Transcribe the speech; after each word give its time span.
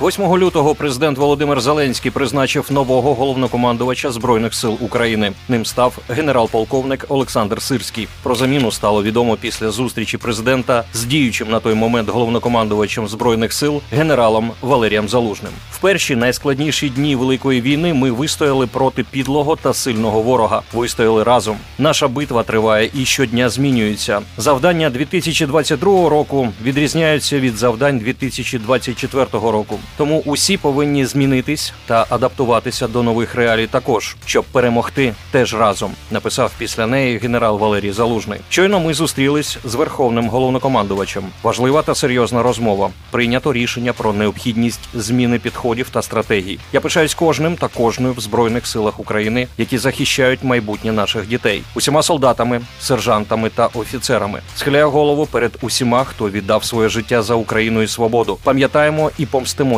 8 0.00 0.36
лютого 0.38 0.74
президент 0.74 1.18
Володимир 1.18 1.60
Зеленський 1.60 2.10
призначив 2.10 2.72
нового 2.72 3.14
головнокомандувача 3.14 4.10
збройних 4.10 4.54
сил 4.54 4.78
України. 4.80 5.32
Ним 5.48 5.66
став 5.66 5.98
генерал-полковник 6.08 7.06
Олександр 7.08 7.62
Сирський. 7.62 8.08
Про 8.22 8.34
заміну 8.34 8.72
стало 8.72 9.02
відомо 9.02 9.36
після 9.36 9.70
зустрічі 9.70 10.18
президента 10.18 10.84
з 10.94 11.04
діючим 11.04 11.50
на 11.50 11.60
той 11.60 11.74
момент 11.74 12.08
головнокомандувачем 12.08 13.08
збройних 13.08 13.52
сил 13.52 13.82
генералом 13.92 14.50
Валерієм 14.62 15.08
Залужним. 15.08 15.52
В 15.72 15.78
перші 15.78 16.16
найскладніші 16.16 16.88
дні 16.88 17.16
великої 17.16 17.60
війни 17.60 17.94
ми 17.94 18.10
вистояли 18.10 18.66
проти 18.66 19.04
підлого 19.04 19.56
та 19.56 19.74
сильного 19.74 20.22
ворога. 20.22 20.62
Вистояли 20.72 21.22
разом. 21.22 21.56
Наша 21.78 22.08
битва 22.08 22.42
триває 22.42 22.90
і 22.94 23.04
щодня 23.04 23.48
змінюється. 23.48 24.20
Завдання 24.36 24.90
2022 24.90 26.08
року 26.08 26.48
відрізняються 26.62 27.40
від 27.40 27.56
завдань 27.56 27.98
2024 27.98 29.26
року. 29.32 29.78
Тому 29.96 30.22
усі 30.24 30.56
повинні 30.56 31.06
змінитись 31.06 31.72
та 31.86 32.06
адаптуватися 32.10 32.88
до 32.88 33.02
нових 33.02 33.34
реалій 33.34 33.66
також, 33.66 34.16
щоб 34.26 34.44
перемогти 34.44 35.14
теж 35.30 35.54
разом. 35.54 35.92
Написав 36.10 36.52
після 36.58 36.86
неї 36.86 37.18
генерал 37.18 37.58
Валерій 37.58 37.92
Залужний. 37.92 38.40
Щойно 38.48 38.80
ми 38.80 38.94
зустрілись 38.94 39.58
з 39.64 39.74
верховним 39.74 40.28
головнокомандувачем. 40.28 41.24
Важлива 41.42 41.82
та 41.82 41.94
серйозна 41.94 42.42
розмова. 42.42 42.90
Прийнято 43.10 43.52
рішення 43.52 43.92
про 43.92 44.12
необхідність 44.12 44.80
зміни 44.94 45.38
підходів 45.38 45.88
та 45.90 46.02
стратегій. 46.02 46.58
Я 46.72 46.80
пишаюсь 46.80 47.14
кожним 47.14 47.56
та 47.56 47.68
кожною 47.68 48.14
в 48.14 48.20
збройних 48.20 48.66
силах 48.66 49.00
України, 49.00 49.48
які 49.58 49.78
захищають 49.78 50.44
майбутнє 50.44 50.92
наших 50.92 51.28
дітей, 51.28 51.62
усіма 51.74 52.02
солдатами, 52.02 52.60
сержантами 52.80 53.50
та 53.50 53.66
офіцерами. 53.66 54.40
Схиляю 54.56 54.90
голову 54.90 55.26
перед 55.26 55.58
усіма, 55.60 56.04
хто 56.04 56.30
віддав 56.30 56.64
своє 56.64 56.88
життя 56.88 57.22
за 57.22 57.34
Україну 57.34 57.82
і 57.82 57.88
свободу. 57.88 58.38
Пам'ятаємо 58.44 59.10
і 59.18 59.26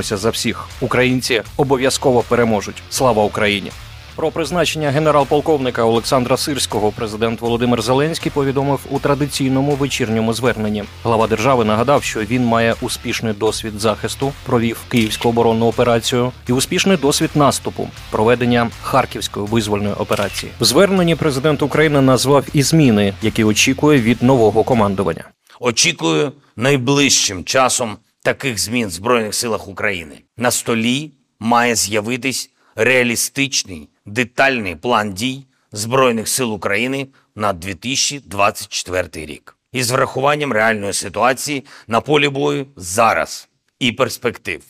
помстимося 0.03 0.17
за 0.17 0.31
всіх. 0.31 0.69
Українці 0.81 1.42
обов'язково 1.56 2.22
переможуть. 2.28 2.83
Слава 2.91 3.25
Україні! 3.25 3.70
Про 4.17 4.31
призначення 4.31 4.91
генерал-полковника 4.91 5.84
Олександра 5.84 6.36
Сирського 6.36 6.92
президент 6.92 7.41
Володимир 7.41 7.83
Зеленський 7.83 8.33
повідомив 8.34 8.81
у 8.91 8.98
традиційному 8.98 9.72
вечірньому 9.72 10.33
зверненні. 10.34 10.84
Глава 11.05 11.27
держави 11.27 11.64
нагадав, 11.64 12.03
що 12.03 12.20
він 12.20 12.44
має 12.44 12.75
успішний 12.81 13.33
досвід 13.33 13.81
захисту, 13.81 14.33
провів 14.47 14.78
київську 14.89 15.28
оборонну 15.28 15.67
операцію 15.67 16.33
і 16.48 16.53
успішний 16.53 16.97
досвід 16.97 17.31
наступу, 17.34 17.89
проведення 18.11 18.70
харківської 18.83 19.47
визвольної 19.47 19.94
операції. 19.94 20.53
В 20.61 20.64
зверненні 20.64 21.14
президент 21.14 21.62
України 21.62 22.00
назвав 22.00 22.44
і 22.53 22.62
зміни, 22.62 23.14
які 23.22 23.44
очікує 23.44 24.00
від 24.00 24.22
нового 24.22 24.64
командування. 24.64 25.25
Очікую 25.61 26.33
найближчим 26.56 27.44
часом 27.44 27.97
таких 28.23 28.59
змін 28.59 28.89
в 28.89 28.91
Збройних 28.91 29.34
силах 29.34 29.69
України. 29.69 30.23
На 30.37 30.51
столі 30.51 31.11
має 31.41 31.75
з'явитись 31.75 32.51
реалістичний 32.75 33.89
детальний 34.06 34.77
план 34.77 35.12
дій 35.12 35.47
Збройних 35.73 36.28
сил 36.28 36.55
України 36.55 37.06
на 37.34 37.53
2024 37.53 39.27
рік 39.27 39.56
із 39.73 39.91
врахуванням 39.91 40.53
реальної 40.53 40.93
ситуації 40.93 41.65
на 41.87 42.00
полі 42.00 42.28
бою 42.28 42.67
зараз 42.77 43.48
і 43.78 43.93
перспектив. 43.93 44.62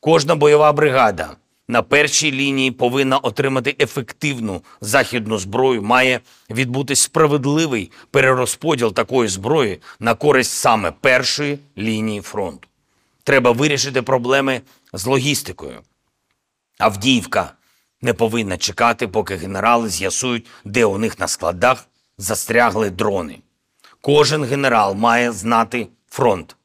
Кожна 0.00 0.34
бойова 0.34 0.72
бригада 0.72 1.36
на 1.68 1.82
першій 1.82 2.32
лінії 2.32 2.70
повинна 2.70 3.18
отримати 3.18 3.76
ефективну 3.80 4.62
західну 4.80 5.38
зброю. 5.38 5.82
Має 5.82 6.20
відбути 6.50 6.96
справедливий 6.96 7.90
перерозподіл 8.10 8.94
такої 8.94 9.28
зброї 9.28 9.80
на 10.00 10.14
користь 10.14 10.52
саме 10.52 10.92
першої 11.00 11.58
лінії 11.78 12.20
фронту. 12.20 12.68
Треба 13.24 13.50
вирішити 13.50 14.02
проблеми 14.02 14.60
з 14.92 15.06
логістикою. 15.06 15.80
Авдіївка 16.78 17.52
не 18.00 18.14
повинна 18.14 18.58
чекати, 18.58 19.08
поки 19.08 19.36
генерали 19.36 19.88
з'ясують, 19.88 20.46
де 20.64 20.84
у 20.84 20.98
них 20.98 21.18
на 21.18 21.28
складах 21.28 21.86
застрягли 22.18 22.90
дрони. 22.90 23.38
Кожен 24.00 24.44
генерал 24.44 24.94
має 24.94 25.32
знати 25.32 25.88
фронт. 26.08 26.56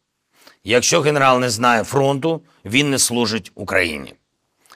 Якщо 0.64 1.02
генерал 1.02 1.40
не 1.40 1.50
знає 1.50 1.84
фронту, 1.84 2.42
він 2.66 2.90
не 2.90 3.00
служить 3.00 3.52
Україні. 3.56 4.14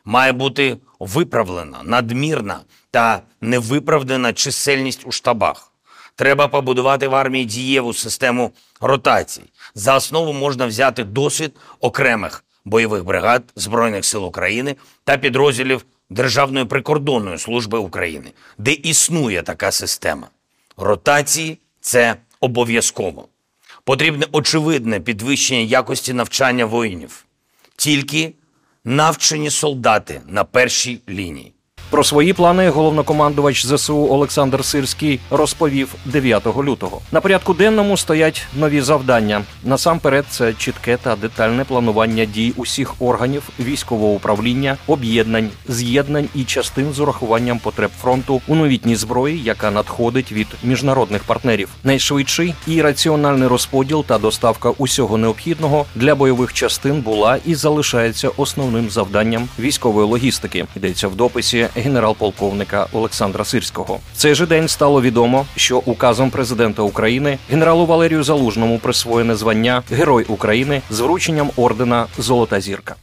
Має 0.06 0.31
бути 0.31 0.78
виправлена 1.00 1.84
надмірна 1.84 2.59
та 2.91 3.22
невиправдана 3.41 4.34
чисельність 4.34 5.02
у 5.06 5.12
штабах. 5.12 5.72
Треба 6.16 6.47
побудувати 6.47 7.08
в 7.08 7.16
армії 7.16 7.46
дієву 7.46 7.94
систему 7.94 8.52
ротацій. 8.81 9.44
За 9.76 9.96
основу 9.96 10.34
можна 10.34 10.66
взяти 10.66 11.04
досвід 11.04 11.56
окремих 11.80 12.44
бойових 12.66 13.04
бригад 13.04 13.44
Збройних 13.56 14.06
сил 14.06 14.26
України 14.26 14.76
та 15.04 15.18
підрозділів 15.18 15.86
Державної 16.09 16.66
прикордонної 16.66 17.38
служби 17.38 17.78
України, 17.78 18.32
де 18.58 18.72
існує 18.72 19.42
така 19.42 19.72
система. 19.72 20.28
Ротації 20.78 21.58
це 21.82 22.16
обов'язково. 22.40 23.28
Потрібне 23.84 24.26
очевидне 24.32 25.00
підвищення 25.00 25.62
якості 25.62 26.14
навчання 26.14 26.66
воїнів. 26.66 27.26
Тільки 27.76 28.34
навчені 28.84 29.50
солдати 29.50 30.22
на 30.28 30.44
першій 30.44 31.02
лінії. 31.09 31.53
Про 31.91 32.03
свої 32.03 32.34
плани 32.34 32.69
головнокомандувач 32.69 33.66
ЗСУ 33.66 34.07
Олександр 34.09 34.66
Сирський 34.66 35.19
розповів 35.29 35.96
9 36.06 36.47
лютого. 36.47 37.02
На 37.12 37.22
порядку 37.22 37.53
денному 37.53 37.97
стоять 37.97 38.46
нові 38.59 38.81
завдання. 38.81 39.41
Насамперед, 39.63 40.25
це 40.29 40.53
чітке 40.53 40.97
та 40.97 41.16
детальне 41.16 41.63
планування 41.63 42.25
дій 42.25 42.53
усіх 42.56 43.02
органів 43.02 43.50
військового 43.59 44.13
управління, 44.13 44.78
об'єднань, 44.88 45.50
з'єднань 45.68 46.29
і 46.35 46.44
частин 46.44 46.94
з 46.94 47.00
урахуванням 47.00 47.59
потреб 47.59 47.91
фронту 48.02 48.41
у 48.47 48.56
новітній 48.56 48.96
зброї, 48.96 49.41
яка 49.44 49.72
надходить 49.72 50.31
від 50.31 50.47
міжнародних 50.63 51.23
партнерів. 51.23 51.69
Найшвидший 51.84 52.56
і 52.68 52.81
раціональний 52.81 53.47
розподіл 53.47 54.06
та 54.06 54.18
доставка 54.18 54.69
усього 54.69 55.18
необхідного 55.18 55.85
для 55.96 56.16
бойових 56.16 56.53
частин 56.53 57.02
була 57.02 57.38
і 57.46 57.56
залишається 57.56 58.29
основним 58.38 58.90
завданням 58.90 59.50
військової 59.59 60.08
логістики. 60.08 60.66
Йдеться 60.75 61.08
в 61.08 61.16
дописі 61.16 61.68
генерал-полковника 61.81 62.88
Олександра 62.94 63.46
Сирського. 63.46 64.00
В 64.14 64.18
цей 64.18 64.36
же 64.36 64.46
день 64.46 64.68
стало 64.68 65.02
відомо, 65.02 65.46
що 65.56 65.78
указом 65.78 66.30
президента 66.30 66.81
України 66.81 67.38
генералу 67.50 67.86
Валерію 67.86 68.24
Залужному 68.24 68.80
присвоєне 68.80 69.36
звання 69.36 69.84
Герой 69.91 70.25
України 70.28 70.81
з 70.90 71.00
врученням 71.00 71.52
ордена 71.56 72.06
Золота 72.18 72.62
зірка. 72.62 72.96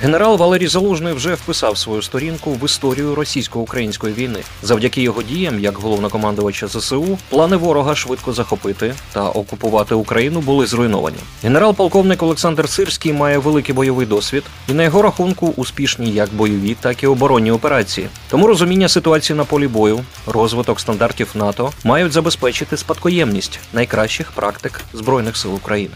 Генерал 0.00 0.36
Валерій 0.36 0.66
Залужний 0.66 1.12
вже 1.12 1.34
вписав 1.34 1.78
свою 1.78 2.02
сторінку 2.02 2.52
в 2.52 2.64
історію 2.64 3.14
російсько-української 3.14 4.14
війни. 4.14 4.40
Завдяки 4.62 5.02
його 5.02 5.22
діям, 5.22 5.60
як 5.60 5.78
головнокомандувача 5.78 6.68
ЗСУ, 6.68 7.18
плани 7.28 7.56
ворога 7.56 7.94
швидко 7.94 8.32
захопити 8.32 8.94
та 9.12 9.28
окупувати 9.28 9.94
Україну 9.94 10.40
були 10.40 10.66
зруйновані. 10.66 11.16
Генерал-полковник 11.42 12.22
Олександр 12.22 12.68
Сирський 12.68 13.12
має 13.12 13.38
великий 13.38 13.74
бойовий 13.74 14.06
досвід 14.06 14.44
і 14.68 14.72
на 14.72 14.82
його 14.82 15.02
рахунку 15.02 15.54
успішні 15.56 16.10
як 16.10 16.34
бойові, 16.34 16.76
так 16.80 17.02
і 17.02 17.06
оборонні 17.06 17.50
операції. 17.50 18.08
Тому 18.30 18.46
розуміння 18.46 18.88
ситуації 18.88 19.36
на 19.36 19.44
полі 19.44 19.68
бою, 19.68 20.04
розвиток 20.26 20.80
стандартів 20.80 21.28
НАТО 21.34 21.72
мають 21.84 22.12
забезпечити 22.12 22.76
спадкоємність 22.76 23.60
найкращих 23.72 24.32
практик 24.32 24.80
збройних 24.92 25.36
сил 25.36 25.54
України. 25.54 25.94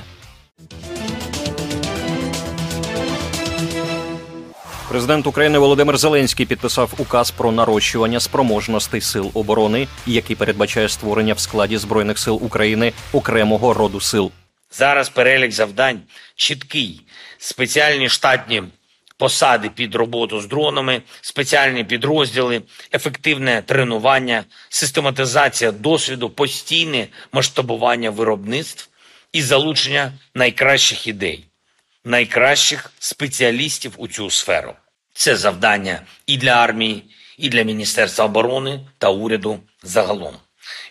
Президент 4.96 5.26
України 5.26 5.58
Володимир 5.58 5.98
Зеленський 5.98 6.46
підписав 6.46 6.94
указ 6.98 7.30
про 7.30 7.52
нарощування 7.52 8.20
спроможностей 8.20 9.00
сил 9.00 9.30
оборони, 9.34 9.88
який 10.06 10.36
передбачає 10.36 10.88
створення 10.88 11.34
в 11.34 11.38
складі 11.38 11.76
збройних 11.76 12.18
сил 12.18 12.38
України 12.42 12.92
окремого 13.12 13.74
роду 13.74 14.00
сил. 14.00 14.32
Зараз 14.70 15.08
перелік 15.08 15.52
завдань 15.52 16.00
чіткий. 16.36 17.00
Спеціальні 17.38 18.08
штатні 18.08 18.62
посади 19.18 19.70
під 19.70 19.94
роботу 19.94 20.40
з 20.40 20.46
дронами, 20.46 21.02
спеціальні 21.20 21.84
підрозділи, 21.84 22.62
ефективне 22.94 23.62
тренування, 23.66 24.44
систематизація 24.68 25.72
досвіду, 25.72 26.30
постійне 26.30 27.06
масштабування 27.32 28.10
виробництв 28.10 28.88
і 29.32 29.42
залучення 29.42 30.12
найкращих 30.34 31.06
ідей, 31.06 31.44
найкращих 32.04 32.92
спеціалістів 32.98 33.92
у 33.96 34.08
цю 34.08 34.30
сферу. 34.30 34.74
Це 35.16 35.36
завдання 35.36 36.02
і 36.26 36.36
для 36.36 36.50
армії, 36.50 37.02
і 37.38 37.48
для 37.48 37.62
Міністерства 37.62 38.24
оборони 38.24 38.80
та 38.98 39.10
уряду 39.10 39.58
загалом. 39.82 40.36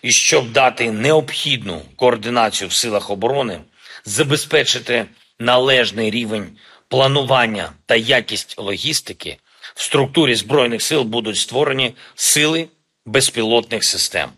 І 0.02 0.12
щоб 0.12 0.52
дати 0.52 0.90
необхідну 0.90 1.82
координацію 1.96 2.68
в 2.68 2.72
силах 2.72 3.10
оборони, 3.10 3.60
забезпечити 4.04 5.06
належний 5.38 6.10
рівень 6.10 6.58
планування 6.88 7.72
та 7.86 7.96
якість 7.96 8.54
логістики, 8.58 9.36
в 9.74 9.82
структурі 9.82 10.34
збройних 10.34 10.82
сил 10.82 11.02
будуть 11.02 11.36
створені 11.36 11.94
сили 12.14 12.68
безпілотних 13.06 13.84
систем. 13.84 14.30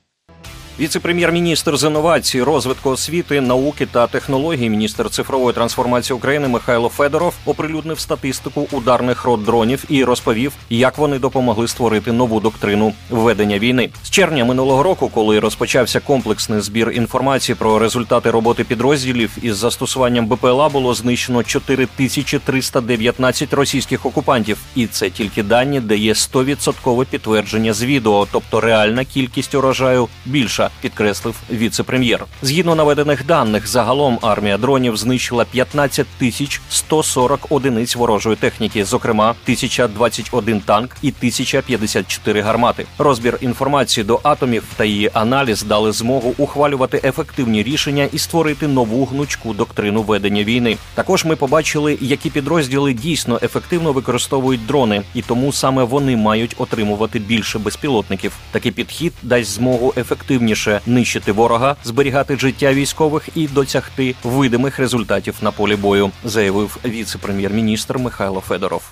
Віце-прем'єр-міністр 0.81 1.77
з 1.77 1.85
інновацій, 1.85 2.43
розвитку 2.43 2.91
освіти, 2.91 3.41
науки 3.41 3.87
та 3.87 4.07
технологій, 4.07 4.71
міністр 4.71 5.11
цифрової 5.11 5.55
трансформації 5.55 6.17
України 6.17 6.49
Михайло 6.49 6.89
Федоров 6.89 7.35
оприлюднив 7.47 8.01
статистику 8.01 8.69
ударних 8.73 9.25
рот 9.25 9.45
дронів 9.45 9.85
і 9.89 10.05
розповів, 10.05 10.53
як 10.71 10.99
вони 10.99 11.19
допомогли 11.19 11.69
створити 11.69 12.13
нову 12.13 12.41
доктрину 12.41 12.93
ведення 13.11 13.59
війни. 13.59 13.91
З 14.03 14.11
червня 14.11 14.45
минулого 14.45 14.83
року, 14.83 15.11
коли 15.15 15.41
розпочався 15.41 16.01
комплексний 16.01 16.61
збір 16.61 16.91
інформації 16.91 17.57
про 17.59 17.79
результати 17.79 18.31
роботи 18.31 18.65
підрозділів 18.65 19.31
із 19.43 19.57
застосуванням 19.57 20.27
БПЛА, 20.27 20.69
було 20.69 20.95
знищено 20.95 21.43
4319 21.43 23.53
російських 23.53 24.07
окупантів, 24.07 24.59
і 24.75 24.87
це 24.87 25.11
тільки 25.11 25.43
дані, 25.43 25.81
де 25.81 25.97
є 25.97 26.13
100% 26.13 27.05
підтвердження 27.05 27.73
з 27.73 27.85
відео, 27.85 28.27
тобто 28.33 28.61
реальна 28.61 29.05
кількість 29.05 29.55
урожаю 29.55 30.09
більша, 30.27 30.68
підкреслив 30.81 31.35
віце-прем'єр. 31.51 32.25
Згідно 32.43 32.75
наведених 32.75 33.27
даних, 33.27 33.67
загалом 33.67 34.19
армія 34.23 34.59
дронів 34.59 34.97
знищила 34.97 35.45
15 35.45 36.07
тисяч 36.19 36.61
140 36.71 37.47
одиниць 37.51 37.97
ворожої 37.97 38.37
техніки, 38.37 38.85
зокрема 38.85 39.31
1021 39.31 40.61
танк 40.61 40.97
і 41.03 41.09
1054 41.09 42.41
гармати. 42.41 42.87
Розбір 42.99 43.39
інформації 43.41 44.05
до 44.05 44.21
атомів 44.23 44.65
та 44.77 44.85
її 44.85 45.11
аналіз 45.15 45.63
дали 45.63 45.93
змогу 45.93 46.35
ухвалювати 46.39 47.01
ефективні 47.05 47.63
рішення 47.63 48.09
і 48.13 48.19
створити 48.19 48.69
нову 48.69 49.05
гнучку 49.05 49.55
доктрину 49.55 50.03
ведення 50.03 50.45
війни. 50.45 50.77
Також 50.95 51.25
ми 51.25 51.37
побачили, 51.37 51.99
які 52.01 52.31
підрозділи 52.31 52.93
дійсно 52.93 53.41
ефективно 53.43 53.93
використовують 53.93 54.67
дрони, 54.67 55.03
і 55.15 55.23
тому 55.23 55.53
саме 55.53 55.85
вони 55.85 56.17
мають 56.17 56.55
отримувати 56.59 57.19
більше 57.19 57.59
безпілотників. 57.59 58.33
Такий 58.51 58.73
підхід 58.73 59.13
дасть 59.23 59.51
змогу 59.51 59.95
ефективніше 59.97 60.58
нищити 60.87 61.33
ворога, 61.33 61.77
зберігати 61.85 62.37
життя 62.37 62.73
військових 62.73 63.29
і 63.35 63.49
досягти 63.49 64.15
видимих 64.25 64.79
результатів 64.79 65.35
на 65.43 65.51
полі 65.51 65.77
бою, 65.77 66.11
заявив 66.25 66.79
віце-прем'єр-міністр 66.85 67.99
Михайло 67.99 68.41
Федоров. 68.41 68.83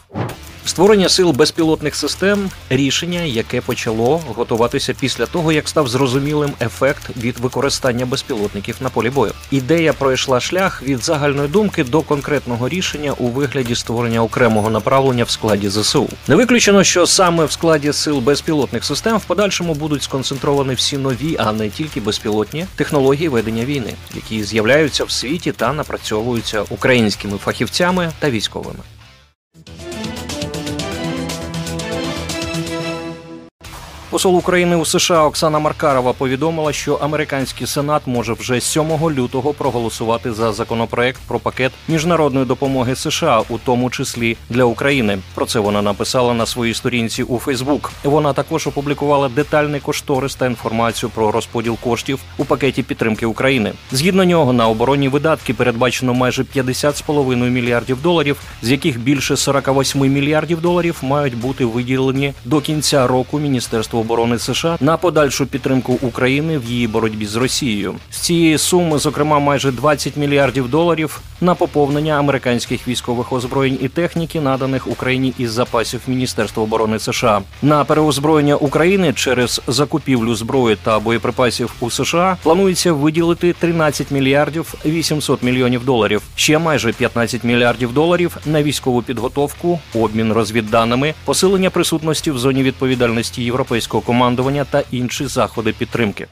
Створення 0.67 1.09
сил 1.09 1.31
безпілотних 1.31 1.97
систем 1.97 2.51
рішення, 2.71 3.21
яке 3.21 3.61
почало 3.61 4.23
готуватися 4.35 4.95
після 5.01 5.27
того, 5.27 5.53
як 5.53 5.69
став 5.69 5.89
зрозумілим 5.89 6.51
ефект 6.61 7.17
від 7.17 7.39
використання 7.39 8.07
безпілотників 8.07 8.77
на 8.81 8.89
полі 8.89 9.11
бою. 9.11 9.33
Ідея 9.51 9.93
пройшла 9.93 10.41
шлях 10.41 10.83
від 10.83 11.05
загальної 11.05 11.49
думки 11.49 11.85
до 11.85 12.03
конкретного 12.03 12.69
рішення 12.69 13.13
у 13.13 13.29
вигляді 13.29 13.75
створення 13.75 14.23
окремого 14.23 14.71
направлення 14.71 15.25
в 15.25 15.31
складі 15.31 15.69
ЗСУ. 15.69 16.09
Не 16.29 16.37
виключено, 16.37 16.85
що 16.85 17.07
саме 17.07 17.45
в 17.45 17.53
складі 17.53 17.93
сил 17.93 18.19
безпілотних 18.19 18.85
систем 18.85 19.17
в 19.17 19.25
подальшому 19.25 19.75
будуть 19.75 20.03
сконцентровані 20.03 20.75
всі 20.75 20.99
нові, 20.99 21.37
а 21.39 21.53
не 21.53 21.71
тільки 21.71 22.01
безпілотні 22.01 22.67
технології 22.77 23.29
ведення 23.29 23.65
війни, 23.65 23.95
які 24.15 24.45
з'являються 24.45 25.05
в 25.05 25.11
світі 25.11 25.53
та 25.53 25.73
напрацьовуються 25.73 26.65
українськими 26.71 27.39
фахівцями 27.39 28.13
та 28.19 28.31
військовими. 28.31 28.79
Посол 34.17 34.37
України 34.37 34.77
у 34.77 34.85
США 34.85 35.23
Оксана 35.23 35.59
Маркарова 35.59 36.13
повідомила, 36.13 36.73
що 36.73 36.95
американський 36.95 37.67
сенат 37.67 38.03
може 38.07 38.33
вже 38.33 38.61
7 38.61 39.11
лютого 39.11 39.53
проголосувати 39.53 40.33
за 40.33 40.53
законопроект 40.53 41.21
про 41.29 41.39
пакет 41.39 41.73
міжнародної 41.89 42.47
допомоги 42.47 42.97
США, 42.97 43.43
у 43.49 43.59
тому 43.59 43.91
числі 43.91 44.37
для 44.51 44.65
України. 44.65 45.19
Про 45.35 45.47
це 45.47 45.59
вона 45.61 45.83
написала 45.83 46.35
на 46.35 46.47
своїй 46.47 46.75
сторінці 46.75 47.23
у 47.23 47.39
Фейсбук. 47.39 47.93
Вона 48.05 48.33
також 48.33 48.67
опублікувала 48.67 49.29
детальний 49.29 49.81
кошторис 49.81 50.35
та 50.35 50.47
інформацію 50.47 51.11
про 51.11 51.33
розподіл 51.33 51.77
коштів 51.85 52.19
у 52.39 52.45
пакеті 52.45 52.83
підтримки 52.83 53.27
України. 53.27 53.73
Згідно 53.93 54.25
нього 54.25 54.53
на 54.53 54.69
оборонні 54.69 55.09
видатки 55.09 55.55
передбачено 55.55 56.15
майже 56.15 56.43
50,5 56.43 57.51
мільярдів 57.51 58.03
доларів, 58.03 58.37
з 58.63 58.71
яких 58.71 59.01
більше 59.01 59.37
48 59.37 60.01
мільярдів 60.13 60.61
доларів 60.61 60.99
мають 61.03 61.37
бути 61.37 61.65
виділені 61.65 62.33
до 62.45 62.61
кінця 62.61 63.07
року 63.07 63.39
міністерству 63.39 64.06
оборони 64.07 64.39
США 64.39 64.77
на 64.81 64.97
подальшу 64.97 65.47
підтримку 65.47 65.99
України 66.03 66.59
в 66.59 66.65
її 66.65 66.87
боротьбі 66.87 67.27
з 67.27 67.37
Росією. 67.37 67.95
З 68.11 68.17
цієї 68.17 68.59
суми, 68.59 68.99
зокрема, 68.99 69.39
майже 69.39 69.73
20 69.73 70.17
мільярдів 70.17 70.69
доларів 70.69 71.21
на 71.41 71.55
поповнення 71.55 72.19
американських 72.19 72.89
військових 72.89 73.33
озброєнь 73.33 73.79
і 73.83 73.89
техніки, 73.89 74.41
наданих 74.41 74.87
Україні 74.87 75.33
із 75.39 75.53
запасів 75.53 76.01
Міністерства 76.07 76.63
оборони 76.63 76.99
США. 76.99 77.43
На 77.63 77.85
переозброєння 77.85 78.57
України 78.57 79.13
через 79.13 79.63
закупівлю 79.67 80.35
зброї 80.35 80.77
та 80.83 80.99
боєприпасів 80.99 81.75
у 81.81 81.91
США 81.91 82.37
планується 82.43 82.93
виділити 82.93 83.53
13 83.53 84.11
мільярдів 84.11 84.75
800 84.87 85.43
мільйонів 85.43 85.85
доларів. 85.85 86.23
Ще 86.37 86.59
майже 86.59 86.93
15 86.93 87.45
мільярдів 87.45 87.93
доларів 87.93 88.37
на 88.47 88.63
військову 88.63 89.03
підготовку, 89.03 89.81
обмін 89.95 90.33
розвідданими, 90.33 91.15
посилення 91.25 91.71
присутності 91.71 92.31
в 92.31 92.39
зоні 92.39 92.63
відповідальності 92.63 93.43
європейського 93.43 93.96
командування 94.01 94.65
та 94.65 94.83
інші 94.91 95.27
заходи 95.27 95.73
підтримки. 95.73 96.27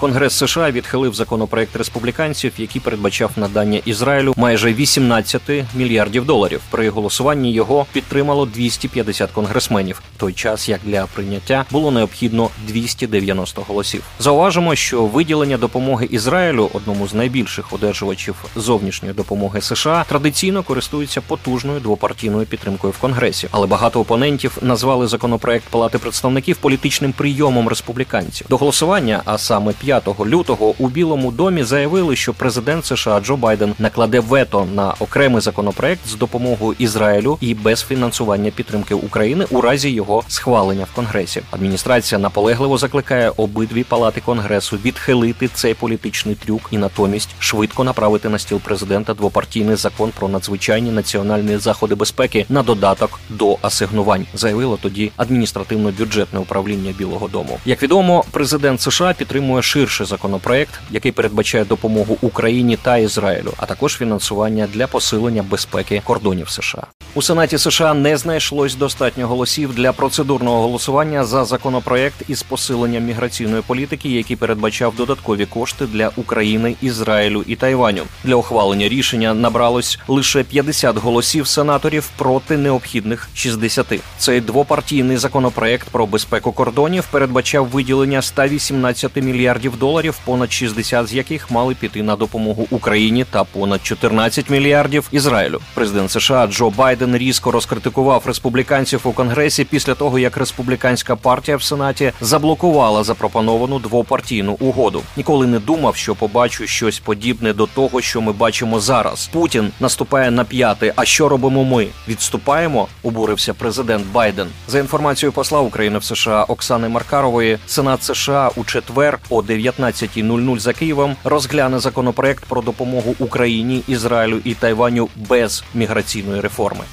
Конгрес 0.00 0.34
США 0.34 0.70
відхилив 0.70 1.14
законопроект 1.14 1.76
республіканців, 1.76 2.52
який 2.58 2.80
передбачав 2.80 3.30
надання 3.36 3.80
Ізраїлю 3.84 4.34
майже 4.36 4.72
18 4.72 5.42
мільярдів 5.74 6.24
доларів. 6.24 6.60
При 6.70 6.88
голосуванні 6.88 7.52
його 7.52 7.86
підтримало 7.92 8.46
250 8.46 9.30
конгресменів, 9.30 10.02
в 10.16 10.20
той 10.20 10.32
час 10.32 10.68
як 10.68 10.80
для 10.84 11.06
прийняття 11.06 11.64
було 11.70 11.90
необхідно 11.90 12.50
290 12.66 13.62
голосів. 13.68 14.02
Зауважимо, 14.18 14.74
що 14.74 15.06
виділення 15.06 15.58
допомоги 15.58 16.08
Ізраїлю, 16.10 16.70
одному 16.72 17.08
з 17.08 17.14
найбільших 17.14 17.72
одержувачів 17.72 18.34
зовнішньої 18.56 19.14
допомоги 19.14 19.60
США, 19.60 20.04
традиційно 20.08 20.62
користується 20.62 21.20
потужною 21.20 21.80
двопартійною 21.80 22.46
підтримкою 22.46 22.92
в 22.92 22.98
Конгресі, 22.98 23.48
але 23.50 23.66
багато 23.66 24.00
опонентів 24.00 24.58
назвали 24.62 25.06
законопроект 25.06 25.64
Палати 25.70 25.98
представників 25.98 26.56
політичним 26.56 27.12
прийомом 27.12 27.68
республіканців 27.68 28.46
до 28.50 28.56
голосування, 28.56 29.22
а 29.24 29.38
саме 29.38 29.72
5 29.72 29.85
лютого 30.26 30.74
у 30.78 30.88
Білому 30.88 31.32
домі 31.32 31.62
заявили, 31.62 32.16
що 32.16 32.34
президент 32.34 32.84
США 32.86 33.20
Джо 33.20 33.36
Байден 33.36 33.74
накладе 33.78 34.20
вето 34.20 34.66
на 34.74 34.94
окремий 35.00 35.40
законопроект 35.40 36.08
з 36.08 36.14
допомогою 36.14 36.76
Ізраїлю 36.78 37.38
і 37.40 37.54
без 37.54 37.82
фінансування 37.82 38.50
підтримки 38.50 38.94
України 38.94 39.46
у 39.50 39.60
разі 39.60 39.90
його 39.90 40.22
схвалення 40.28 40.84
в 40.84 40.94
Конгресі. 40.94 41.42
Адміністрація 41.50 42.18
наполегливо 42.18 42.78
закликає 42.78 43.32
обидві 43.36 43.84
палати 43.84 44.20
конгресу 44.20 44.78
відхилити 44.84 45.48
цей 45.48 45.74
політичний 45.74 46.34
трюк 46.34 46.60
і 46.70 46.78
натомість 46.78 47.28
швидко 47.38 47.84
направити 47.84 48.28
на 48.28 48.38
стіл 48.38 48.60
президента 48.60 49.14
двопартійний 49.14 49.76
закон 49.76 50.12
про 50.18 50.28
надзвичайні 50.28 50.90
національні 50.90 51.58
заходи 51.58 51.94
безпеки 51.94 52.46
на 52.48 52.62
додаток 52.62 53.20
до 53.28 53.56
асигнувань, 53.62 54.26
заявило 54.34 54.78
тоді 54.82 55.12
адміністративно-бюджетне 55.18 56.38
управління 56.38 56.94
Білого 56.98 57.28
Дому. 57.28 57.58
Як 57.64 57.82
відомо, 57.82 58.24
президент 58.30 58.80
США 58.80 59.14
підтримує 59.18 59.62
ширший 59.76 60.06
законопроект, 60.06 60.80
який 60.90 61.12
передбачає 61.12 61.64
допомогу 61.64 62.18
Україні 62.20 62.76
та 62.76 62.96
Ізраїлю, 62.96 63.52
а 63.56 63.66
також 63.66 63.96
фінансування 63.96 64.68
для 64.74 64.86
посилення 64.86 65.42
безпеки 65.42 66.02
кордонів 66.04 66.48
США. 66.50 66.86
У 67.14 67.22
Сенаті 67.22 67.58
США 67.58 67.94
не 67.94 68.16
знайшлось 68.16 68.74
достатньо 68.74 69.26
голосів 69.26 69.74
для 69.74 69.92
процедурного 69.92 70.62
голосування 70.62 71.24
за 71.24 71.44
законопроект 71.44 72.22
із 72.28 72.42
посиленням 72.42 73.04
міграційної 73.04 73.62
політики, 73.66 74.08
який 74.08 74.36
передбачав 74.36 74.94
додаткові 74.96 75.46
кошти 75.46 75.86
для 75.86 76.10
України, 76.16 76.74
Ізраїлю 76.82 77.44
і 77.46 77.56
Тайваню. 77.56 78.02
Для 78.24 78.34
ухвалення 78.34 78.88
рішення 78.88 79.34
набралось 79.34 79.98
лише 80.08 80.44
50 80.44 80.96
голосів 80.96 81.46
сенаторів 81.46 82.10
проти 82.16 82.56
необхідних 82.56 83.28
60. 83.34 83.86
Цей 84.18 84.40
двопартійний 84.40 85.16
законопроект 85.16 85.88
про 85.88 86.06
безпеку 86.06 86.52
кордонів 86.52 87.04
передбачав 87.10 87.66
виділення 87.66 88.22
118 88.22 89.16
мільярдів 89.16 89.65
доларів, 89.74 90.18
понад 90.24 90.52
60 90.52 91.06
з 91.06 91.14
яких 91.14 91.50
мали 91.50 91.74
піти 91.74 92.02
на 92.02 92.16
допомогу 92.16 92.66
Україні 92.70 93.24
та 93.30 93.44
понад 93.44 93.86
14 93.86 94.50
мільярдів 94.50 95.08
Ізраїлю. 95.12 95.60
Президент 95.74 96.10
США 96.10 96.46
Джо 96.46 96.70
Байден 96.70 97.16
різко 97.16 97.50
розкритикував 97.50 98.22
республіканців 98.26 99.00
у 99.04 99.12
конгресі 99.12 99.64
після 99.64 99.94
того, 99.94 100.18
як 100.18 100.36
республіканська 100.36 101.16
партія 101.16 101.56
в 101.56 101.62
сенаті 101.62 102.12
заблокувала 102.20 103.04
запропоновану 103.04 103.78
двопартійну 103.78 104.56
угоду. 104.60 105.02
Ніколи 105.16 105.46
не 105.46 105.58
думав, 105.58 105.96
що 105.96 106.14
побачу 106.14 106.66
щось 106.66 106.98
подібне 106.98 107.52
до 107.52 107.66
того, 107.66 108.00
що 108.00 108.20
ми 108.20 108.32
бачимо 108.32 108.80
зараз. 108.80 109.30
Путін 109.32 109.72
наступає 109.80 110.30
на 110.30 110.44
п'яти. 110.44 110.92
А 110.96 111.04
що 111.04 111.28
робимо 111.28 111.64
ми? 111.64 111.86
Відступаємо? 112.08 112.88
Обурився 113.02 113.54
президент 113.54 114.06
Байден. 114.12 114.48
За 114.68 114.78
інформацією 114.78 115.32
посла 115.32 115.60
України 115.60 115.98
в 115.98 116.04
США 116.04 116.44
Оксани 116.44 116.88
Маркарової, 116.88 117.58
Сенат 117.66 118.02
США 118.02 118.50
у 118.56 118.64
четвер 118.64 119.18
о 119.30 119.42
19.00 119.56 120.58
за 120.58 120.72
Києвом 120.72 121.16
розгляне 121.24 121.78
законопроект 121.78 122.44
про 122.44 122.62
допомогу 122.62 123.14
Україні, 123.18 123.82
Ізраїлю 123.88 124.40
і 124.44 124.54
Тайваню 124.54 125.08
без 125.16 125.64
міграційної 125.74 126.40
реформи. 126.40 126.84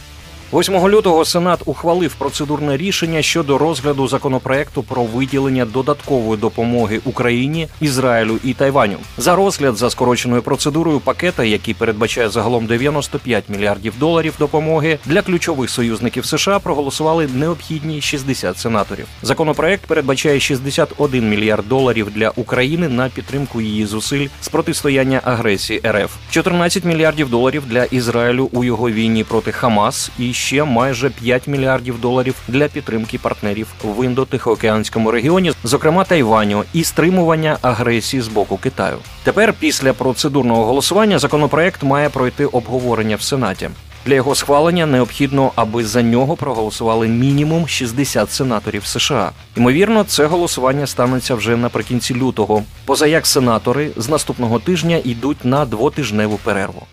8 0.54 0.88
лютого 0.88 1.26
Сенат 1.26 1.60
ухвалив 1.66 2.16
процедурне 2.16 2.78
рішення 2.78 3.22
щодо 3.22 3.58
розгляду 3.58 4.08
законопроекту 4.08 4.84
про 4.84 5.04
виділення 5.04 5.66
додаткової 5.66 6.42
допомоги 6.42 7.00
Україні, 7.06 7.68
Ізраїлю 7.82 8.40
і 8.44 8.54
Тайваню. 8.54 8.98
За 9.18 9.36
розгляд 9.36 9.78
за 9.78 9.90
скороченою 9.90 10.42
процедурою 10.42 11.00
пакета, 11.00 11.44
який 11.44 11.74
передбачає 11.74 12.30
загалом 12.30 12.66
95 12.66 13.44
мільярдів 13.50 13.94
доларів 14.00 14.34
допомоги 14.40 15.00
для 15.06 15.22
ключових 15.22 15.70
союзників 15.70 16.26
США, 16.26 16.60
проголосували 16.60 17.28
необхідні 17.28 18.02
60 18.02 18.58
сенаторів. 18.58 19.06
Законопроект 19.22 19.86
передбачає 19.86 20.40
61 20.40 21.30
мільярд 21.30 21.68
доларів 21.70 22.12
для 22.16 22.30
України 22.30 22.90
на 22.90 23.10
підтримку 23.10 23.62
її 23.62 23.86
зусиль 23.86 24.28
з 24.42 24.48
протистояння 24.48 25.22
агресії 25.24 25.82
РФ, 25.88 26.12
14 26.30 26.86
мільярдів 26.86 27.30
доларів 27.30 27.64
для 27.68 27.84
Ізраїлю 27.84 28.50
у 28.52 28.64
його 28.64 28.90
війні 28.90 29.24
проти 29.24 29.52
Хамас 29.52 30.12
і 30.20 30.34
ще 30.44 30.64
майже 30.64 31.10
5 31.10 31.48
мільярдів 31.48 32.02
доларів 32.02 32.36
для 32.48 32.68
підтримки 32.68 33.18
партнерів 33.18 33.68
в 33.84 34.06
індо-тихоокеанському 34.06 35.12
регіоні, 35.12 35.52
зокрема 35.64 36.04
Тайваню, 36.04 36.64
і 36.74 36.84
стримування 36.84 37.58
агресії 37.62 38.22
з 38.22 38.28
боку 38.28 38.58
Китаю. 38.58 38.98
Тепер, 39.24 39.54
після 39.60 39.94
процедурного 39.94 40.66
голосування, 40.66 41.20
законопроект 41.20 41.84
має 41.84 42.10
пройти 42.10 42.46
обговорення 42.46 43.16
в 43.16 43.22
Сенаті. 43.22 43.70
Для 44.06 44.14
його 44.14 44.36
схвалення 44.36 44.86
необхідно, 44.86 45.52
аби 45.56 45.86
за 45.86 46.02
нього 46.02 46.36
проголосували 46.36 47.08
мінімум 47.08 47.68
60 47.68 48.32
сенаторів 48.32 48.86
США. 48.86 49.32
Ймовірно, 49.58 50.04
це 50.04 50.26
голосування 50.26 50.88
станеться 50.88 51.36
вже 51.36 51.58
наприкінці 51.58 52.16
лютого. 52.16 52.64
Поза 52.86 53.08
як 53.08 53.28
сенатори 53.28 53.92
з 53.98 54.10
наступного 54.10 54.60
тижня 54.60 55.00
йдуть 55.04 55.46
на 55.46 55.66
двотижневу 55.66 56.40
перерву. 56.44 56.84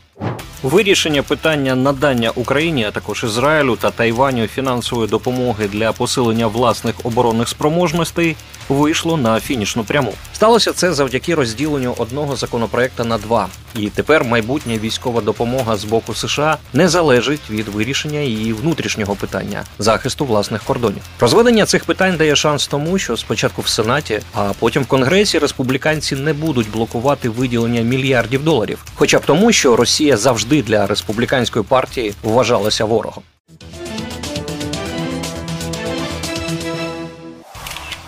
Вирішення 0.62 1.22
питання 1.22 1.74
надання 1.74 2.30
Україні, 2.34 2.84
а 2.84 2.90
також 2.90 3.24
Ізраїлю 3.24 3.76
та 3.76 3.90
Тайваню 3.90 4.46
фінансової 4.46 5.08
допомоги 5.08 5.68
для 5.68 5.92
посилення 5.92 6.46
власних 6.46 6.94
оборонних 7.04 7.48
спроможностей 7.48 8.36
вийшло 8.68 9.16
на 9.16 9.40
фінішну 9.40 9.84
пряму. 9.84 10.14
Сталося 10.32 10.72
це 10.72 10.92
завдяки 10.92 11.34
розділенню 11.34 11.94
одного 11.98 12.36
законопроекта 12.36 13.04
на 13.04 13.18
два. 13.18 13.48
І 13.76 13.88
тепер 13.88 14.24
майбутня 14.24 14.78
військова 14.78 15.20
допомога 15.20 15.76
з 15.76 15.84
боку 15.84 16.14
США 16.14 16.56
не 16.72 16.88
залежить 16.88 17.50
від 17.50 17.68
вирішення 17.68 18.20
її 18.20 18.52
внутрішнього 18.52 19.14
питання 19.14 19.64
захисту 19.78 20.24
власних 20.24 20.62
кордонів. 20.62 21.02
Розведення 21.20 21.66
цих 21.66 21.84
питань 21.84 22.16
дає 22.16 22.36
шанс 22.36 22.66
тому, 22.66 22.98
що 22.98 23.16
спочатку 23.16 23.62
в 23.62 23.68
Сенаті, 23.68 24.20
а 24.34 24.52
потім 24.58 24.82
в 24.82 24.86
Конгресі 24.86 25.38
республіканці 25.38 26.16
не 26.16 26.32
будуть 26.32 26.70
блокувати 26.70 27.28
виділення 27.28 27.80
мільярдів 27.80 28.44
доларів, 28.44 28.78
хоча 28.94 29.18
б 29.18 29.26
тому, 29.26 29.52
що 29.52 29.76
Росія 29.76 30.16
завжди 30.16 30.49
для 30.58 30.86
республіканської 30.86 31.64
партії 31.64 32.14
вважалася 32.22 32.84
ворогом. 32.84 33.22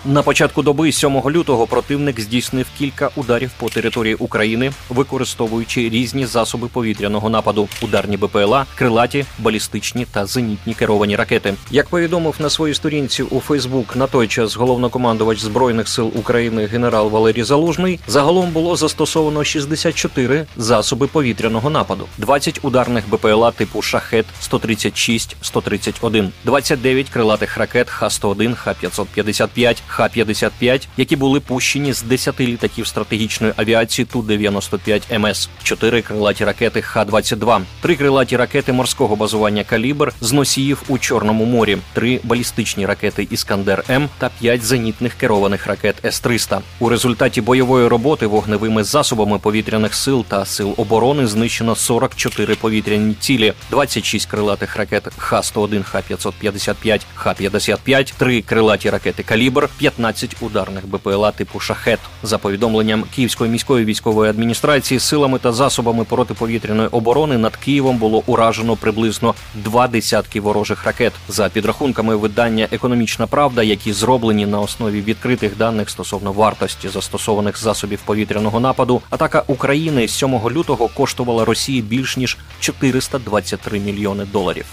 На 0.05 0.21
початку 0.21 0.61
доби 0.61 0.91
7 0.91 1.29
лютого 1.29 1.67
противник 1.67 2.19
здійснив 2.19 2.67
кілька 2.77 3.09
ударів 3.15 3.51
по 3.57 3.69
території 3.69 4.15
України, 4.15 4.71
використовуючи 4.89 5.89
різні 5.89 6.25
засоби 6.25 6.67
повітряного 6.67 7.29
нападу: 7.29 7.67
ударні 7.81 8.17
БПЛА, 8.17 8.65
крилаті, 8.75 9.25
балістичні 9.39 10.05
та 10.05 10.25
зенітні 10.25 10.73
керовані 10.73 11.15
ракети. 11.15 11.53
Як 11.71 11.87
повідомив 11.87 12.35
на 12.39 12.49
своїй 12.49 12.73
сторінці 12.73 13.23
у 13.23 13.39
Фейсбук 13.39 13.95
на 13.95 14.07
той 14.07 14.27
час 14.27 14.55
головнокомандувач 14.55 15.39
збройних 15.39 15.87
сил 15.87 16.11
України 16.15 16.65
генерал 16.65 17.09
Валерій 17.09 17.43
Залужний, 17.43 17.99
загалом 18.07 18.51
було 18.51 18.75
застосовано 18.75 19.43
64 19.43 20.45
засоби 20.57 21.07
повітряного 21.07 21.69
нападу, 21.69 22.07
20 22.17 22.59
ударних 22.61 23.03
БПЛА 23.09 23.51
типу 23.51 23.81
Шахет 23.81 24.25
136 24.41 25.35
131 25.41 26.31
29 26.43 27.09
крилатих 27.09 27.57
ракет 27.57 27.89
Х-101, 27.89 28.55
Х-555, 28.55 29.77
Х-55, 29.93 30.87
які 30.97 31.15
були 31.15 31.39
пущені 31.39 31.93
з 31.93 32.01
10 32.01 32.39
літаків 32.39 32.87
стратегічної 32.87 33.53
авіації 33.55 34.05
Ту-95 34.05 35.19
МС, 35.19 35.49
4 35.63 36.01
крилаті 36.01 36.45
ракети 36.45 36.81
Х-22, 36.81 37.61
3 37.81 37.95
крилаті 37.95 38.37
ракети 38.37 38.73
морського 38.73 39.15
базування 39.15 39.63
«Калібр» 39.63 40.13
з 40.21 40.33
носіїв 40.33 40.83
у 40.87 40.97
Чорному 40.97 41.45
морі, 41.45 41.77
3 41.93 42.19
балістичні 42.23 42.85
ракети 42.85 43.27
Іскандер 43.31 43.83
М 43.89 44.09
та 44.17 44.29
5 44.39 44.63
зенітних 44.63 45.13
керованих 45.13 45.67
ракет 45.67 46.05
С-300. 46.05 46.59
У 46.79 46.89
результаті 46.89 47.41
бойової 47.41 47.87
роботи 47.87 48.27
вогневими 48.27 48.83
засобами 48.83 49.39
повітряних 49.39 49.95
сил 49.95 50.25
та 50.27 50.45
сил 50.45 50.73
оборони 50.77 51.27
знищено 51.27 51.75
44 51.75 52.55
повітряні 52.55 53.15
цілі, 53.19 53.53
26 53.71 54.29
крилатих 54.29 54.75
ракет 54.75 55.03
Х-101, 55.17 55.83
Х-555, 55.83 57.01
Х-55, 57.15 58.13
3 58.17 58.41
крилаті 58.41 58.89
ракети 58.89 59.23
«Калібр», 59.23 59.69
15 59.83 60.35
ударних 60.41 60.87
БПЛА 60.87 61.31
типу 61.31 61.59
шахет. 61.59 61.99
За 62.23 62.37
повідомленням 62.37 63.03
Київської 63.15 63.51
міської 63.51 63.85
військової 63.85 64.29
адміністрації, 64.29 64.99
силами 64.99 65.39
та 65.39 65.51
засобами 65.51 66.03
протиповітряної 66.03 66.87
оборони 66.87 67.37
над 67.37 67.55
Києвом 67.55 67.97
було 67.97 68.23
уражено 68.25 68.75
приблизно 68.75 69.35
два 69.53 69.87
десятки 69.87 70.41
ворожих 70.41 70.83
ракет. 70.83 71.13
За 71.29 71.49
підрахунками 71.49 72.15
видання 72.15 72.67
Економічна 72.71 73.27
Правда, 73.27 73.63
які 73.63 73.93
зроблені 73.93 74.45
на 74.45 74.59
основі 74.59 75.01
відкритих 75.01 75.57
даних 75.57 75.89
стосовно 75.89 76.31
вартості 76.31 76.89
застосованих 76.89 77.57
засобів 77.57 77.99
повітряного 78.05 78.59
нападу, 78.59 79.01
атака 79.09 79.43
України 79.47 80.07
7 80.07 80.49
лютого 80.49 80.87
коштувала 80.87 81.45
Росії 81.45 81.81
більш 81.81 82.17
ніж 82.17 82.37
423 82.59 83.79
мільйони 83.79 84.25
доларів. 84.25 84.65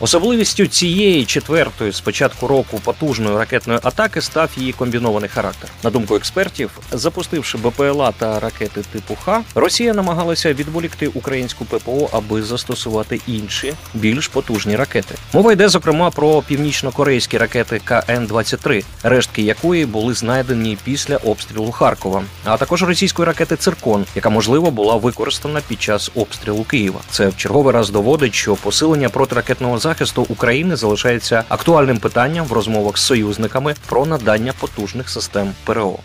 Особливістю 0.00 0.66
цієї 0.66 1.24
четвертої 1.24 1.92
з 1.92 2.00
початку 2.00 2.46
року 2.46 2.80
потужної 2.84 3.36
ракетної 3.36 3.80
атаки 3.82 4.20
став 4.20 4.50
її 4.56 4.72
комбінований 4.72 5.28
характер. 5.28 5.70
На 5.82 5.90
думку 5.90 6.16
експертів, 6.16 6.70
запустивши 6.92 7.58
БПЛА 7.58 8.12
та 8.12 8.40
ракети 8.40 8.82
типу 8.92 9.14
Х, 9.24 9.42
Росія 9.54 9.94
намагалася 9.94 10.52
відволікти 10.52 11.08
українську 11.08 11.64
ППО, 11.64 12.08
аби 12.12 12.42
застосувати 12.42 13.20
інші 13.26 13.74
більш 13.94 14.28
потужні 14.28 14.76
ракети. 14.76 15.14
Мова 15.32 15.52
йде 15.52 15.68
зокрема 15.68 16.10
про 16.10 16.42
північно-корейські 16.42 17.38
ракети 17.38 17.80
КН-23, 17.86 18.84
рештки 19.02 19.42
якої 19.42 19.86
були 19.86 20.14
знайдені 20.14 20.78
після 20.84 21.16
обстрілу 21.16 21.70
Харкова, 21.70 22.22
а 22.44 22.56
також 22.56 22.82
російської 22.82 23.26
ракети 23.26 23.56
Циркон, 23.56 24.04
яка 24.14 24.30
можливо 24.30 24.70
була 24.70 24.96
використана 24.96 25.60
під 25.68 25.82
час 25.82 26.10
обстрілу 26.14 26.64
Києва. 26.64 27.00
Це 27.10 27.28
в 27.28 27.36
черговий 27.36 27.74
раз 27.74 27.90
доводить, 27.90 28.34
що 28.34 28.56
посилення 28.56 29.08
протиракетного 29.08 29.78
захисту 29.88 30.26
України 30.28 30.76
залишається 30.76 31.44
актуальним 31.48 31.98
питанням 31.98 32.46
в 32.46 32.52
розмовах 32.52 32.98
з 32.98 33.02
союзниками 33.02 33.74
про 33.86 34.06
надання 34.06 34.52
потужних 34.60 35.08
систем 35.10 35.52
ПРО. 35.64 35.98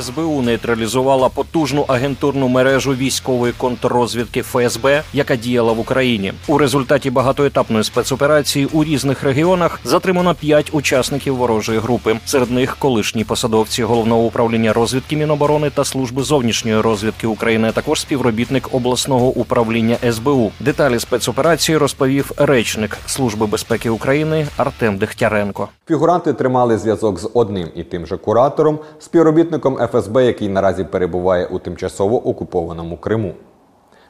СБУ 0.00 0.42
нейтралізувала 0.42 1.28
потужну 1.28 1.84
агентурну 1.88 2.48
мережу 2.48 2.94
військової 2.94 3.52
контррозвідки 3.52 4.42
ФСБ, 4.42 5.02
яка 5.12 5.36
діяла 5.36 5.72
в 5.72 5.78
Україні. 5.78 6.32
У 6.46 6.58
результаті 6.58 7.10
багатоетапної 7.10 7.84
спецоперації 7.84 8.66
у 8.72 8.84
різних 8.84 9.22
регіонах 9.22 9.80
затримано 9.84 10.34
п'ять 10.34 10.70
учасників 10.72 11.36
ворожої 11.36 11.78
групи. 11.78 12.16
Серед 12.24 12.50
них 12.50 12.76
колишні 12.76 13.24
посадовці 13.24 13.82
головного 13.82 14.22
управління 14.22 14.72
розвідки 14.72 15.16
Міноборони 15.16 15.70
та 15.70 15.84
служби 15.84 16.22
зовнішньої 16.22 16.80
розвідки 16.80 17.26
України, 17.26 17.68
а 17.68 17.72
також 17.72 18.00
співробітник 18.00 18.74
обласного 18.74 19.26
управління 19.26 19.96
СБУ. 20.12 20.52
Деталі 20.60 20.98
спецоперації 20.98 21.78
розповів 21.78 22.32
речник 22.36 22.98
Служби 23.06 23.46
безпеки 23.46 23.90
України 23.90 24.46
Артем 24.56 24.98
Дехтяренко. 24.98 25.68
Фігуранти 25.88 26.32
тримали 26.32 26.78
зв'язок 26.78 27.18
з 27.18 27.30
одним 27.34 27.68
і 27.74 27.82
тим 27.82 28.06
же 28.06 28.16
куратором, 28.16 28.78
співробітником 28.98 29.78
ФСБ, 29.86 30.24
який 30.24 30.48
наразі 30.48 30.84
перебуває 30.84 31.46
у 31.46 31.58
тимчасово 31.58 32.28
окупованому 32.28 32.96
Криму. 32.96 33.34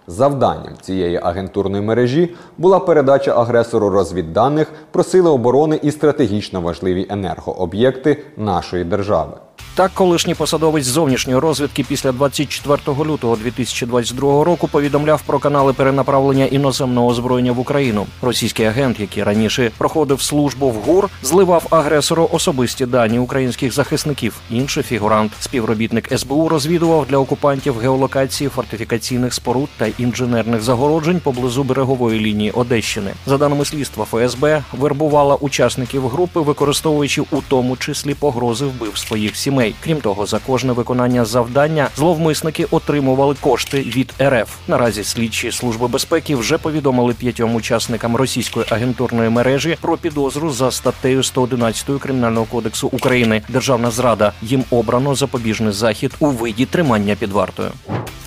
Завданням 0.06 0.74
цієї 0.80 1.20
агентурної 1.22 1.84
мережі 1.84 2.34
була 2.58 2.80
передача 2.80 3.40
агресору 3.40 3.90
розвідданих 3.90 4.72
про 4.90 5.02
сили 5.02 5.30
оборони 5.30 5.80
і 5.82 5.90
стратегічно 5.90 6.60
важливі 6.60 7.06
енергооб'єкти 7.10 8.22
нашої 8.36 8.84
держави. 8.84 9.32
Так, 9.76 9.90
колишній 9.94 10.34
посадовець 10.34 10.86
зовнішньої 10.86 11.38
розвідки 11.38 11.84
після 11.84 12.12
24 12.12 12.78
лютого 12.86 13.36
2022 13.36 14.44
року 14.44 14.68
повідомляв 14.68 15.22
про 15.26 15.38
канали 15.38 15.72
перенаправлення 15.72 16.44
іноземного 16.44 17.06
озброєння 17.06 17.52
в 17.52 17.58
Україну. 17.58 18.06
Російський 18.22 18.66
агент, 18.66 19.00
який 19.00 19.22
раніше 19.22 19.70
проходив 19.78 20.22
службу 20.22 20.70
в 20.70 20.74
ГУР, 20.74 21.08
зливав 21.22 21.66
агресору 21.70 22.28
особисті 22.32 22.86
дані 22.86 23.18
українських 23.18 23.72
захисників. 23.72 24.34
Інший 24.50 24.82
фігурант, 24.82 25.32
співробітник 25.40 26.18
СБУ, 26.18 26.48
розвідував 26.48 27.06
для 27.06 27.16
окупантів 27.16 27.78
геолокації 27.78 28.50
фортифікаційних 28.50 29.34
споруд 29.34 29.68
та 29.76 29.86
інженерних 29.98 30.62
загороджень 30.62 31.20
поблизу 31.20 31.62
берегової 31.64 32.20
лінії 32.20 32.50
Одещини. 32.50 33.10
За 33.26 33.38
даними 33.38 33.64
слідства, 33.64 34.04
ФСБ 34.04 34.62
вербувала 34.72 35.34
учасників 35.34 36.08
групи, 36.08 36.40
використовуючи 36.40 37.22
у 37.22 37.42
тому 37.48 37.76
числі 37.76 38.14
погрози 38.14 38.64
вбивства 38.64 39.16
їх 39.16 39.36
сімей. 39.36 39.63
Сімей. 39.64 39.74
Крім 39.84 40.00
того, 40.00 40.26
за 40.26 40.38
кожне 40.38 40.72
виконання 40.72 41.24
завдання 41.24 41.88
зловмисники 41.96 42.66
отримували 42.70 43.34
кошти 43.40 43.80
від 43.80 44.14
РФ. 44.22 44.56
Наразі 44.68 45.04
слідчі 45.04 45.52
служби 45.52 45.88
безпеки 45.88 46.36
вже 46.36 46.58
повідомили 46.58 47.14
п'ятьом 47.14 47.54
учасникам 47.54 48.16
російської 48.16 48.66
агентурної 48.70 49.30
мережі 49.30 49.76
про 49.80 49.96
підозру 49.96 50.50
за 50.50 50.70
статтею 50.70 51.22
111 51.22 52.00
кримінального 52.00 52.46
кодексу 52.46 52.88
України. 52.92 53.42
Державна 53.48 53.90
зрада 53.90 54.32
їм 54.42 54.64
обрано 54.70 55.14
запобіжний 55.14 55.72
захід 55.72 56.14
у 56.20 56.26
виді 56.26 56.66
тримання 56.66 57.14
під 57.14 57.32
вартою. 57.32 57.70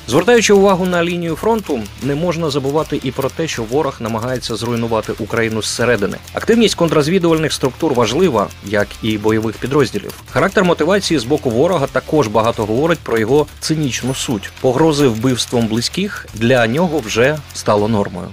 Звертаючи 0.08 0.54
увагу 0.54 0.86
на 0.86 1.04
лінію 1.04 1.36
фронту, 1.36 1.80
не 2.04 2.16
можна 2.16 2.50
забувати 2.50 3.00
і 3.04 3.12
про 3.12 3.30
те, 3.30 3.48
що 3.48 3.64
ворог 3.64 3.98
намагається 4.00 4.56
зруйнувати 4.56 5.14
Україну 5.20 5.62
зсередини. 5.62 6.18
Активність 6.34 6.76
контрозвідувальних 6.76 7.54
структур 7.54 7.94
важлива, 7.94 8.48
як 8.66 8.88
і 9.02 9.18
бойових 9.18 9.58
підрозділів. 9.58 10.14
Характер 10.32 10.64
мотивації 10.64 11.20
з 11.20 11.24
боку 11.24 11.50
ворога 11.50 11.88
також 11.88 12.28
багато 12.28 12.66
говорить 12.66 13.00
про 13.00 13.18
його 13.18 13.48
цинічну 13.60 14.16
суть. 14.16 14.52
Погрози 14.62 15.08
вбивством 15.08 15.68
близьких 15.68 16.28
для 16.34 16.68
нього 16.68 17.00
вже 17.00 17.38
стало 17.54 17.88
нормою. 17.88 18.28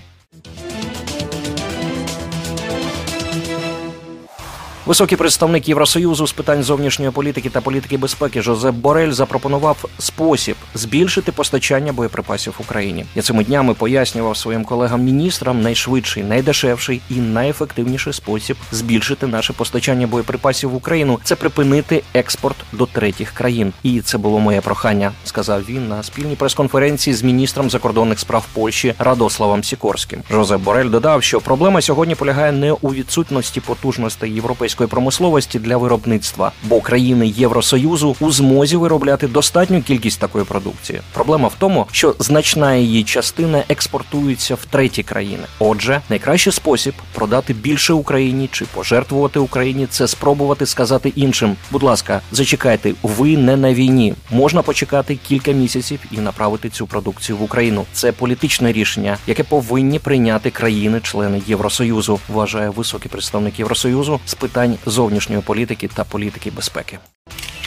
Високий 4.86 5.18
представник 5.18 5.68
Євросоюзу 5.68 6.26
з 6.26 6.32
питань 6.32 6.62
зовнішньої 6.62 7.10
політики 7.10 7.50
та 7.50 7.60
політики 7.60 7.96
безпеки 7.96 8.42
Жозеп 8.42 8.74
Борель 8.74 9.10
запропонував 9.10 9.84
спосіб 9.98 10.56
збільшити 10.74 11.32
постачання 11.32 11.92
боєприпасів 11.92 12.54
Україні. 12.58 13.06
Я 13.14 13.22
цими 13.22 13.44
днями 13.44 13.74
пояснював 13.74 14.36
своїм 14.36 14.64
колегам-міністрам 14.64 15.62
найшвидший, 15.62 16.22
найдешевший 16.22 17.00
і 17.10 17.14
найефективніший 17.14 18.12
спосіб 18.12 18.56
збільшити 18.72 19.26
наше 19.26 19.52
постачання 19.52 20.06
боєприпасів 20.06 20.70
в 20.70 20.74
Україну 20.74 21.18
це 21.24 21.34
припинити 21.36 22.02
експорт 22.14 22.56
до 22.72 22.86
третіх 22.86 23.30
країн. 23.30 23.72
І 23.82 24.00
це 24.00 24.18
було 24.18 24.38
моє 24.38 24.60
прохання, 24.60 25.12
сказав 25.24 25.62
він 25.68 25.88
на 25.88 26.02
спільній 26.02 26.36
прес-конференції 26.36 27.14
з 27.14 27.22
міністром 27.22 27.70
закордонних 27.70 28.18
справ 28.18 28.46
Польщі 28.52 28.94
Радославом 28.98 29.64
Сікорським. 29.64 30.22
Жозеп 30.30 30.60
Борель 30.60 30.90
додав, 30.90 31.22
що 31.22 31.40
проблема 31.40 31.80
сьогодні 31.80 32.14
полягає 32.14 32.52
не 32.52 32.72
у 32.72 32.88
відсутності 32.88 33.60
потужностей 33.60 34.30
європейської 34.74 34.88
промисловості 34.88 35.58
для 35.58 35.76
виробництва, 35.76 36.52
бо 36.62 36.80
країни 36.80 37.26
Євросоюзу 37.26 38.16
у 38.20 38.30
змозі 38.30 38.76
виробляти 38.76 39.28
достатню 39.28 39.82
кількість 39.82 40.20
такої 40.20 40.44
продукції. 40.44 41.00
Проблема 41.12 41.48
в 41.48 41.54
тому, 41.58 41.86
що 41.92 42.14
значна 42.18 42.74
її 42.74 43.04
частина 43.04 43.62
експортується 43.68 44.54
в 44.54 44.64
треті 44.64 45.02
країни. 45.02 45.44
Отже, 45.58 46.00
найкращий 46.10 46.52
спосіб 46.52 46.94
продати 47.14 47.54
більше 47.54 47.92
Україні 47.92 48.48
чи 48.52 48.64
пожертвувати 48.64 49.38
Україні 49.38 49.86
це 49.86 50.08
спробувати 50.08 50.66
сказати 50.66 51.12
іншим. 51.16 51.56
Будь 51.70 51.82
ласка, 51.82 52.20
зачекайте, 52.32 52.94
ви 53.02 53.36
не 53.36 53.56
на 53.56 53.74
війні. 53.74 54.14
Можна 54.30 54.62
почекати 54.62 55.18
кілька 55.28 55.52
місяців 55.52 56.00
і 56.10 56.18
направити 56.18 56.70
цю 56.70 56.86
продукцію 56.86 57.36
в 57.36 57.42
Україну. 57.42 57.84
Це 57.92 58.12
політичне 58.12 58.72
рішення, 58.72 59.18
яке 59.26 59.44
повинні 59.44 59.98
прийняти 59.98 60.50
країни-члени 60.50 61.42
Євросоюзу. 61.46 62.20
Вважає 62.28 62.70
високий 62.70 63.10
представник 63.10 63.58
Євросоюзу 63.58 64.20
з 64.26 64.34
питань 64.34 64.63
зовнішньої 64.86 65.42
політики 65.42 65.88
та 65.88 66.04
політики 66.04 66.50
безпеки. 66.50 66.98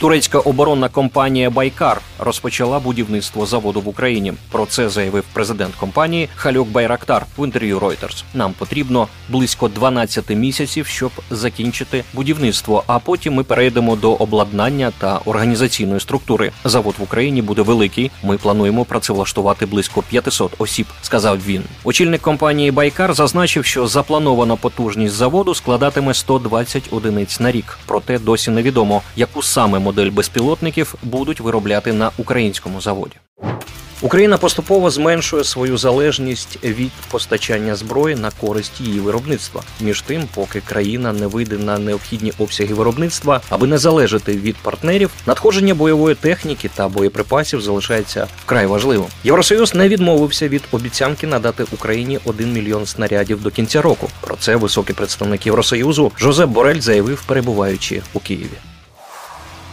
Турецька 0.00 0.38
оборонна 0.38 0.88
компанія 0.88 1.50
Байкар 1.50 2.00
розпочала 2.18 2.78
будівництво 2.78 3.46
заводу 3.46 3.80
в 3.80 3.88
Україні. 3.88 4.32
Про 4.50 4.66
це 4.66 4.88
заявив 4.88 5.24
президент 5.32 5.74
компанії 5.74 6.28
Халюк 6.36 6.68
Байрактар 6.68 7.26
в 7.38 7.44
інтерв'ю 7.44 7.78
Reuters. 7.78 8.24
Нам 8.34 8.52
потрібно 8.52 9.08
близько 9.28 9.68
12 9.68 10.30
місяців, 10.30 10.86
щоб 10.86 11.10
закінчити 11.30 12.04
будівництво. 12.12 12.84
А 12.86 12.98
потім 12.98 13.34
ми 13.34 13.44
перейдемо 13.44 13.96
до 13.96 14.12
обладнання 14.12 14.92
та 14.98 15.20
організаційної 15.24 16.00
структури. 16.00 16.52
Завод 16.64 16.94
в 16.98 17.02
Україні 17.02 17.42
буде 17.42 17.62
великий. 17.62 18.10
Ми 18.22 18.36
плануємо 18.36 18.84
працевлаштувати 18.84 19.66
близько 19.66 20.02
500 20.02 20.54
осіб. 20.58 20.86
Сказав 21.02 21.38
він. 21.46 21.62
Очільник 21.84 22.20
компанії 22.20 22.70
Байкар 22.70 23.14
зазначив, 23.14 23.64
що 23.64 23.86
запланована 23.86 24.56
потужність 24.56 25.14
заводу 25.14 25.54
складатиме 25.54 26.14
120 26.14 26.88
одиниць 26.90 27.40
на 27.40 27.52
рік. 27.52 27.78
Проте 27.86 28.18
досі 28.18 28.50
невідомо, 28.50 29.02
яку 29.16 29.42
саме 29.48 29.78
модель 29.78 30.10
безпілотників 30.10 30.94
будуть 31.02 31.40
виробляти 31.40 31.92
на 31.92 32.10
українському 32.18 32.80
заводі. 32.80 33.16
Україна 34.00 34.38
поступово 34.38 34.90
зменшує 34.90 35.44
свою 35.44 35.78
залежність 35.78 36.64
від 36.64 36.90
постачання 37.10 37.76
зброї 37.76 38.16
на 38.16 38.30
користь 38.30 38.80
її 38.80 39.00
виробництва. 39.00 39.62
Між 39.80 40.02
тим, 40.02 40.22
поки 40.34 40.60
країна 40.60 41.12
не 41.12 41.26
вийде 41.26 41.56
на 41.56 41.78
необхідні 41.78 42.32
обсяги 42.38 42.74
виробництва, 42.74 43.40
аби 43.48 43.66
не 43.66 43.78
залежати 43.78 44.32
від 44.32 44.56
партнерів, 44.56 45.10
надходження 45.26 45.74
бойової 45.74 46.14
техніки 46.14 46.70
та 46.74 46.88
боєприпасів 46.88 47.60
залишається 47.60 48.26
вкрай 48.44 48.66
важливим. 48.66 49.06
Євросоюз 49.24 49.74
не 49.74 49.88
відмовився 49.88 50.48
від 50.48 50.62
обіцянки 50.72 51.26
надати 51.26 51.64
Україні 51.72 52.18
1 52.24 52.52
мільйон 52.52 52.86
снарядів 52.86 53.42
до 53.42 53.50
кінця 53.50 53.82
року. 53.82 54.08
Про 54.20 54.36
це 54.36 54.56
високий 54.56 54.94
представник 54.94 55.46
Євросоюзу 55.46 56.12
Жозеп 56.18 56.48
Борель 56.50 56.80
заявив, 56.80 57.22
перебуваючи 57.26 58.02
у 58.12 58.20
Києві. 58.20 58.58